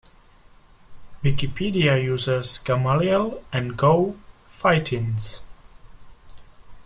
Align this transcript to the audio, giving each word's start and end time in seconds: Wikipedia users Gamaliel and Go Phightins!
Wikipedia 1.23 1.95
users 2.03 2.57
Gamaliel 2.63 3.39
and 3.53 3.77
Go 3.77 4.17
Phightins! 4.51 5.41